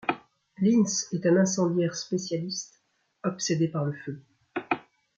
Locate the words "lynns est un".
0.57-1.37